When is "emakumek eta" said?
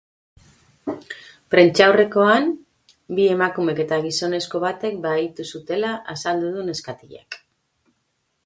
3.35-4.01